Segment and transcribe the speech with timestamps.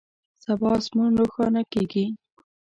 [0.43, 2.05] سبا اسمان روښانه کیږي